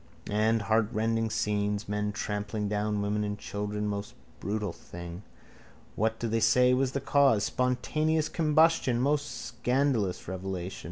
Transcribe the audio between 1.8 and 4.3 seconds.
Men trampling down women and children. Most